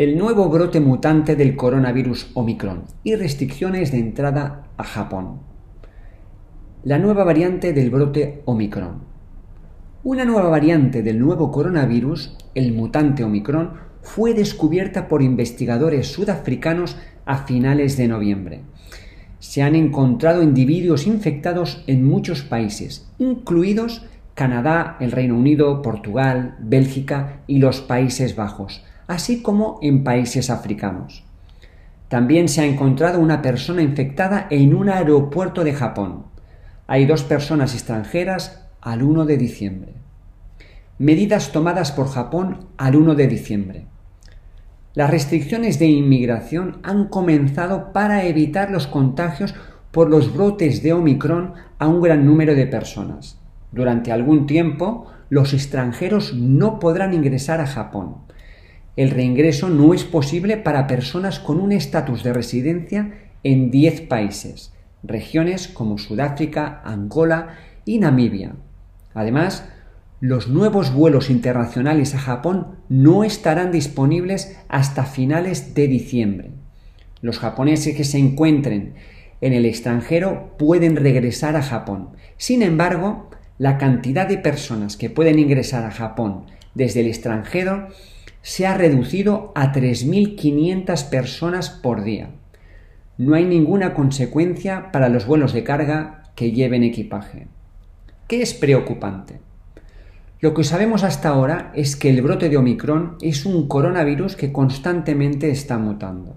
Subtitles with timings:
[0.00, 5.40] el nuevo brote mutante del coronavirus Omicron y restricciones de entrada a Japón.
[6.84, 9.02] La nueva variante del brote Omicron.
[10.02, 16.96] Una nueva variante del nuevo coronavirus, el mutante Omicron, fue descubierta por investigadores sudafricanos
[17.26, 18.62] a finales de noviembre.
[19.38, 27.42] Se han encontrado individuos infectados en muchos países, incluidos Canadá, el Reino Unido, Portugal, Bélgica
[27.46, 31.24] y los Países Bajos, así como en países africanos.
[32.08, 36.26] También se ha encontrado una persona infectada en un aeropuerto de Japón.
[36.86, 39.94] Hay dos personas extranjeras al 1 de diciembre.
[40.98, 43.86] Medidas tomadas por Japón al 1 de diciembre.
[44.94, 49.56] Las restricciones de inmigración han comenzado para evitar los contagios
[49.90, 53.40] por los brotes de Omicron a un gran número de personas.
[53.72, 58.30] Durante algún tiempo, los extranjeros no podrán ingresar a Japón
[59.00, 64.74] el reingreso no es posible para personas con un estatus de residencia en 10 países,
[65.02, 67.56] regiones como Sudáfrica, Angola
[67.86, 68.56] y Namibia.
[69.14, 69.66] Además,
[70.20, 76.50] los nuevos vuelos internacionales a Japón no estarán disponibles hasta finales de diciembre.
[77.22, 78.96] Los japoneses que se encuentren
[79.40, 82.10] en el extranjero pueden regresar a Japón.
[82.36, 87.88] Sin embargo, la cantidad de personas que pueden ingresar a Japón desde el extranjero
[88.42, 92.30] se ha reducido a 3.500 personas por día.
[93.18, 97.48] No hay ninguna consecuencia para los vuelos de carga que lleven equipaje.
[98.26, 99.40] ¿Qué es preocupante?
[100.40, 104.52] Lo que sabemos hasta ahora es que el brote de Omicron es un coronavirus que
[104.52, 106.34] constantemente está mutando.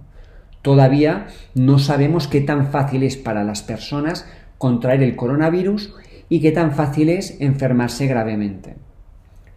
[0.62, 5.94] Todavía no sabemos qué tan fácil es para las personas contraer el coronavirus
[6.28, 8.76] y qué tan fácil es enfermarse gravemente.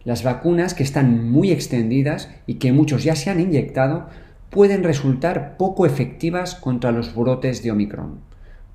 [0.07, 4.07] Las vacunas que están muy extendidas y que muchos ya se han inyectado
[4.49, 8.21] pueden resultar poco efectivas contra los brotes de Omicron.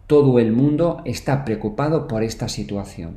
[0.07, 3.15] Todo el mundo está preocupado por esta situación.